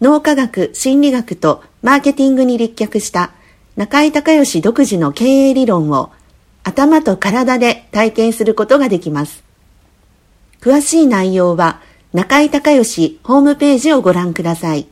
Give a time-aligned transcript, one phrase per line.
[0.00, 3.32] 脳科学、心理学とマーケティングに立脚した
[3.76, 6.10] 中井隆義独自の経営理論を
[6.62, 9.42] 頭と体で体験することができます。
[10.60, 11.80] 詳しい内容は
[12.12, 14.86] 中井隆義ホームページをご覧ください。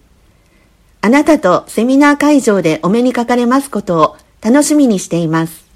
[1.03, 5.67] あなたとセミナー会場でお目にかかれますことを楽しみにしています。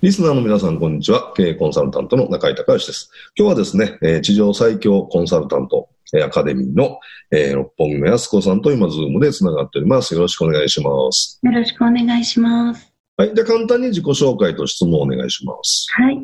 [0.00, 1.32] リスナーの皆さん、こんにちは。
[1.34, 3.10] 経営コンサルタントの中井隆義です。
[3.36, 5.88] 今日はですね、地上最強コンサルタント、
[6.22, 6.98] アカデミーの、
[7.30, 10.14] えー、六本木の安子さんと今、ズームでつながっております。
[10.14, 11.40] よろしくお願いします。
[11.42, 12.92] よろしくお願いします。
[13.16, 13.32] はい。
[13.34, 15.86] じゃ簡単に自己紹介と質問をお願いします。
[15.92, 16.18] はい。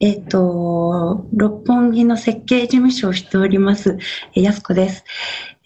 [0.00, 3.98] えっ、ー、と、六本木の設計事務所をしております、
[4.34, 5.04] えー、安子です。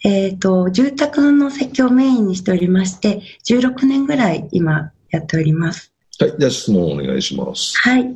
[0.03, 5.93] えっ、ー、と、住宅の設計をメインにしておりまして、16年ぐらい今やっております。
[6.19, 6.33] はい。
[6.37, 7.73] じゃあ質問をお願いします。
[7.77, 8.13] はい。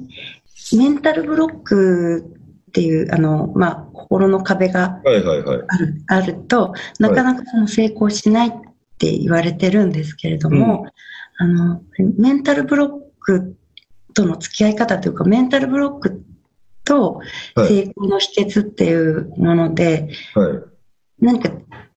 [0.76, 2.39] メンタルブロック
[2.70, 5.62] っていう、あの、まあ、心の壁があるはいはいはい、
[6.08, 8.52] あると、なかなかその成功しないっ
[9.00, 10.86] て言われてるんですけれども、
[11.40, 11.82] うん、あの、
[12.18, 13.56] メンタルブロック
[14.14, 16.24] との付き合い方というか、メンタルブロック
[16.86, 17.22] と
[17.58, 20.62] 成功の秘訣っていうもので、はい、
[21.20, 21.50] 何か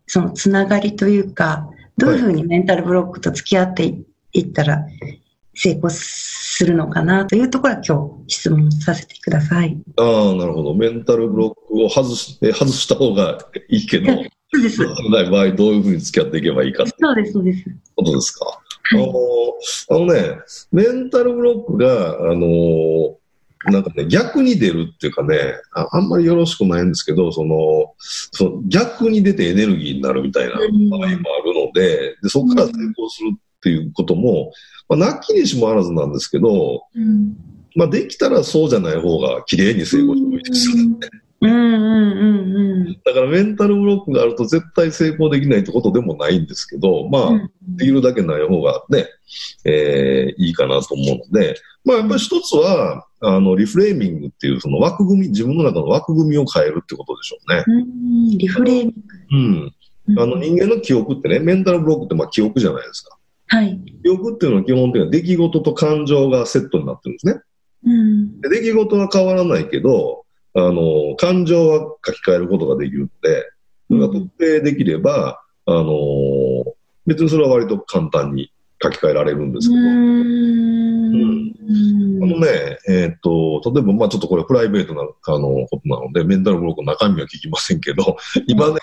[0.06, 1.68] そのつながりというか、
[1.98, 3.94] どういうふうにメンタルブロックと付き合って
[4.32, 4.86] いったら
[5.54, 9.76] 成功するのかなというところは今日質問させてください。
[9.96, 10.74] ああ、なるほど。
[10.74, 14.12] メンタルブロックを外す、外した方がいいけど、
[14.54, 14.80] そうです。
[15.10, 17.64] ない場合、どういうふうに付き合っていけばいいかそうです、そうです。
[17.96, 18.44] ことですか。
[18.46, 18.52] は
[18.98, 19.02] い、
[19.88, 20.38] あの、あのね、
[20.72, 23.16] メンタルブロックが、あの
[23.70, 25.36] なんかね、逆に出るっていうかね
[25.74, 31.20] あ、あんまりよろしくないんですけど、その、その逆に出てエネルギーになるみたいな場合もある
[31.54, 33.30] ので、でそこから成功する
[33.62, 34.52] っていうことも、
[34.88, 37.36] まあ、なきにしもあらずなんですけど、うん、
[37.76, 40.96] まあ、できたらそうじゃない方が綺麗に成功してもいいですよね。
[43.04, 49.06] だからメンタルブロックがあると絶対成功できないってことでもないんですけど、まあ、できるだけない方がね、
[49.64, 57.64] えー、いいかなと思うので、まあやっぱり一つは、あの、リフレーミングっていうその枠組み、自分の中の枠組みを変えるってことでしょうね。
[57.66, 59.36] うん、リフレーミング。
[59.36, 60.18] うん。
[60.18, 63.16] あの人間の記憶ってね、メンタルブロックってまあ記憶じゃないですか。
[63.52, 63.78] はい。
[64.02, 67.42] 記憶っていうのは基本的には出来事と感情がセットになってるんですね。
[67.84, 70.24] うん、で出来事は変わらないけど、
[70.54, 73.52] あの、感情は書き換えることができるので、
[73.88, 75.92] それが特定できれば、あの、
[77.06, 78.50] 別にそれは割と簡単に
[78.82, 80.72] 書き換えられるんですけど、うん
[82.22, 88.16] あのね、えっ、ー、と、例えば、まあちょっとこれプライベートな、あの、ことなので、メンタルブロックの中身は聞きませんけど、
[88.46, 88.76] 今ね、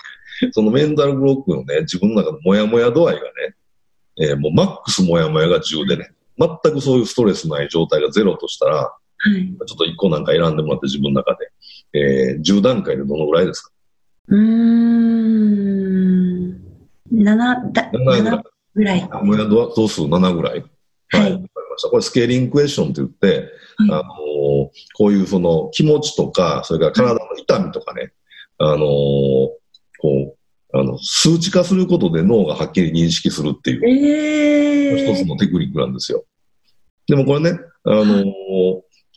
[0.52, 3.54] そのメンタルブロックのね、自分の中のモヤモヤ度合いがね、
[4.20, 8.92] えー、もうマックスモヤモヤが10でね、全くそういうストレスない状態がゼロとしたら、は
[9.26, 11.50] い、ちょっと1個なんか選んでもらって自分の中で、
[11.98, 13.70] えー、10段階でどのぐらいですか？
[14.28, 14.40] うーん、
[17.12, 18.42] 7だ、7
[18.74, 19.08] ぐらい。
[19.22, 20.64] モヤ度数7ぐらい？
[21.12, 21.32] はい。
[21.32, 21.88] わ、かりました。
[21.88, 23.50] これスケーリングクエスチョンって言って、
[23.90, 24.02] あの、
[24.94, 28.12] こういうその気持ちとか、それから体の痛みとかね、
[28.58, 29.58] あの、こ
[30.02, 30.36] う、
[30.72, 36.24] あの、数値化することで脳がはっきり認識するっていう、えー、一つのテクニックなんですよ。
[37.06, 38.24] でもこれね、あの、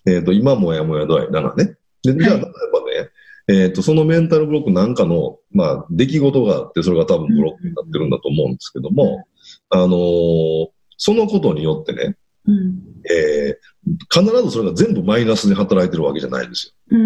[0.06, 1.76] えっ、ー、と、今もやもや度合い7ね。
[2.04, 3.10] で、じゃあ、例えばね、
[3.48, 9.26] えっ、ー、と、そのメンタルブロックなんかの、まあ、出来事があって、それが多分ブロックになってるんだと思うんですけども、
[9.70, 10.68] あのー、
[10.98, 12.16] そのことによってね、
[12.46, 12.80] うん、
[13.10, 16.98] えー、必ずそれが全部マイナスに働いてるわけじゃないんですよ。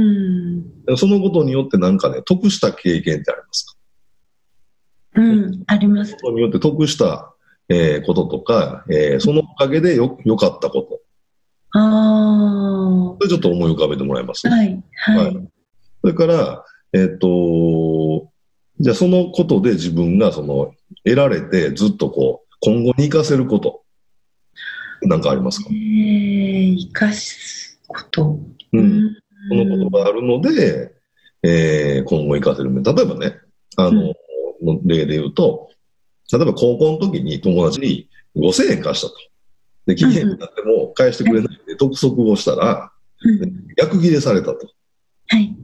[0.88, 3.78] うん、そのことによってなんかね、得した経験ってありますか？
[5.18, 6.14] うん、あります。
[6.14, 7.34] ことによって得した、
[7.70, 11.02] えー、こととか、えー、そのおかげでよ、良かったこと。
[11.72, 13.18] ああ。
[13.20, 14.48] それちょっと思い浮かべてもらいます？
[14.48, 14.84] はい。
[14.94, 15.26] はい。
[15.26, 15.50] はい、
[16.02, 18.32] それから、えっ、ー、と、
[18.80, 20.74] じゃあそのことで自分がその
[21.04, 23.84] 得られてずっとこう今後に活かせること
[25.02, 25.70] なんかありますか？
[25.72, 28.40] えー、生かすこと。
[28.74, 29.18] うん。
[29.50, 30.94] そのことがあるので、
[31.44, 32.84] えー、今後活かせる面。
[32.84, 33.36] 例えばね、
[33.78, 34.14] あの、うん、
[34.86, 35.70] 例で言うと、
[36.32, 39.16] 例えば高校の時に友達に5000円貸したと。
[39.86, 42.92] で、期限になっても返してくれないんで、督促をしたら、
[43.78, 44.68] 逆切れされたと。
[45.30, 45.48] はい。
[45.48, 45.56] ね、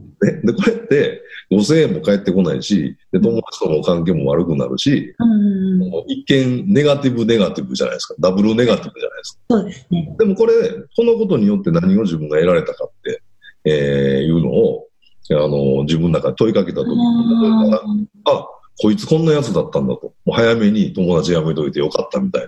[0.42, 8.14] で、これって、5000円も返ってこないし、で、友達との関係も悪くなるし、うん、一見ネガティブネガティブじゃないですか。
[8.18, 9.38] ダブルネガティブじゃないですか。
[9.50, 10.16] そうですね。
[10.18, 10.52] でもこれ、
[10.96, 13.22] このことによって何を自分が得られたかって、
[13.66, 14.88] えー、いうのを、
[15.30, 16.96] あの、自分の中で問いかけたときに、
[17.42, 17.82] 例えば、
[18.24, 18.48] あ、
[18.80, 20.14] こいつこんなやつだったんだと。
[20.24, 22.42] もう早めに友達辞めといてよかったみたい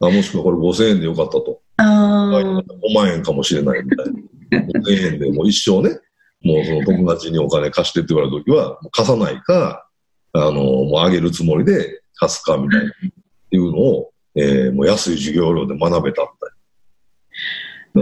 [0.00, 0.08] な。
[0.08, 1.60] あもしくはこれ5000円でよかったと。
[1.78, 4.80] あ5万円かもしれないみたいな。
[4.80, 6.00] 5000円でもう一生ね、
[6.42, 9.88] もうその友達にお金貸してって言われたときは、貸さないか、
[10.32, 12.90] あの、もうあげるつもりで貸すかみたいな、っ
[13.50, 16.55] ていうのを、えー、もう安い授業料で学べたみたいな。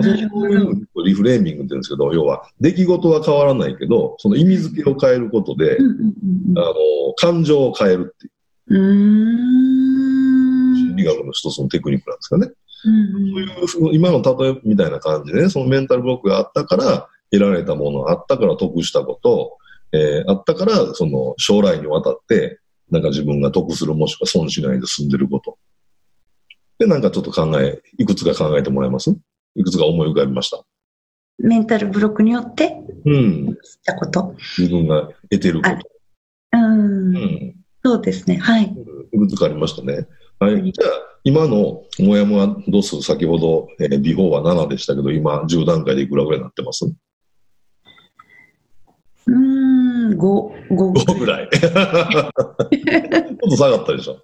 [0.02, 0.14] そう
[0.50, 6.74] いうリフレーミングって言うんですけど、要は、出来事は変わらないけど、その意味付けを変えることで、あの、
[7.16, 8.32] 感情を変えるっていう。
[10.76, 12.50] 心理学の一つのテクニックなんですかね。
[13.66, 19.58] そういう、今の例えみたいな感じでね、そのメンタルブロックがあったから、得られたもの、あったから得したこと、
[19.92, 22.58] えー、あったから、その将来にわたって、
[22.90, 25.56] なんか自分が得するもしくは損しないで済んでること。
[26.78, 29.16] で、なんかちょっと考え、いくつか考えてもらえます？
[29.56, 30.62] いくつか思い浮かびました。
[31.38, 33.56] メンタルブロックによって、うん。
[33.62, 34.34] したこと？
[34.56, 35.76] 自分が得てること。
[36.52, 37.56] うん,、うん。
[37.84, 38.36] そうですね。
[38.36, 38.64] はい。
[39.12, 40.06] いくつかありましたね。
[40.38, 40.72] はい。
[40.72, 40.90] じゃあ、
[41.24, 46.84] 今のもやもや度数、先ほど、えー、ビフォーは7でしたけど、今10段階でいくらぐらいになってます？
[49.26, 50.92] うん、5、5。
[50.92, 51.48] 5ぐらい。
[51.52, 51.72] ちょっ
[53.40, 54.18] と下がったでしょ。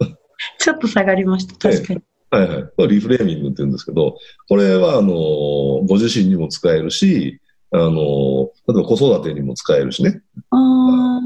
[0.59, 2.03] ちょっと下がりました、確かに。
[2.31, 2.89] はいはい。
[2.89, 4.17] リフレーミングって言うんですけど、
[4.49, 5.13] これは、あの、
[5.87, 7.41] ご自身にも使えるし、
[7.73, 10.23] あの、例えば子育てにも使えるしね。
[10.51, 11.21] あ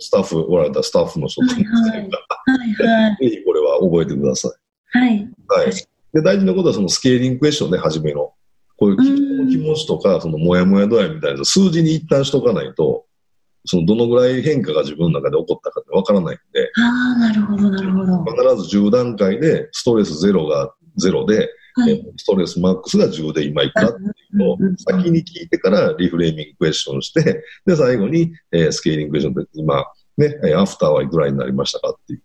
[0.00, 4.48] スタッフ、おられたスタッフの人とも使えるから、はいはい、 ぜひこれは覚えてくださ
[4.94, 4.98] い。
[4.98, 5.30] はい。
[5.48, 5.72] はい。
[6.12, 8.32] で、大事なことはそのスケーリングクエスチョンね、初めの。
[8.78, 13.05] こういう気持ちとか、そのもやもや度合いみたいな数字に一旦しとかないと、
[13.66, 16.70] そのどのぐらい変化が自分の中で起こったかってわからないんで。
[16.76, 18.24] ああ、なるほど、なるほど。
[18.24, 29.84] 必ず10段階で、ストレスゼロがゼロで、はい、ストレスマックスが10で今いくらっていうのを先に聞いてからリフレーミングクエスチョンして、で、最後に、えー、スケーリングクエスチョンで今、
[30.16, 32.22] ね、アフターはいくらになりましたかっていう、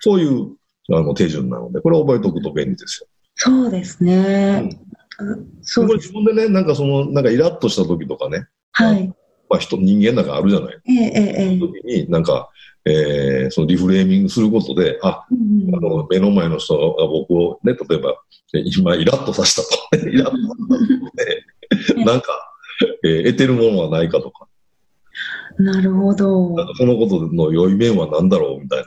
[0.00, 0.56] そういう
[0.92, 3.08] あの手順なので、これを覚えておくと便利ですよ。
[3.36, 4.76] そうですね。
[5.18, 9.12] うん、そう自分でね、なんかその、なんかイラッとした時とかね、はい。
[9.48, 10.80] まあ人、人間なんかあるじゃない。
[10.88, 11.58] ええええ。
[11.58, 12.50] 時に、なんか、
[12.86, 18.16] えー、そのリフレーミングすることで、あ、うん、あの、目の前の人が僕をね、例えば、
[18.52, 19.62] 今、イラッとさせた
[19.96, 20.06] と。
[20.08, 22.32] イラッとさせたと、ね、なんか、
[23.04, 24.46] えー、得てるものはないかとか。
[25.58, 26.54] なるほど。
[26.76, 28.86] そのことの良い面は何だろうみたいな。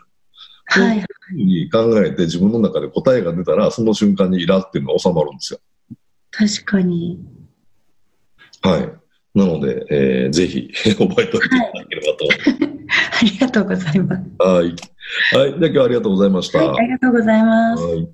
[0.67, 0.97] はい。
[0.97, 5.59] そういうふうに考えて自分の中で答えが出たら、その瞬間にイラっていうのは収まるんですよ。
[6.31, 7.19] 確かに。
[8.61, 9.06] はい。
[9.37, 12.49] なので、えー、ぜひ 覚えておいていただければと思います。
[12.49, 14.21] はい、 ありがとうございます。
[14.39, 14.63] はい。
[14.63, 14.75] はい。
[14.75, 16.57] じゃあ今日はありがとうございました。
[16.57, 17.83] はい、ありがとうございます。
[17.83, 18.07] はい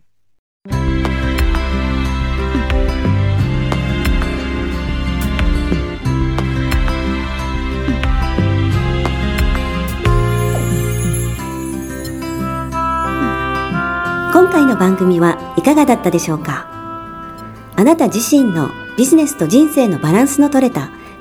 [14.34, 16.68] 今回の番組はいかがだったでしょうか？
[17.76, 20.90] あなた自身のビジネスと人生のバランスの取れた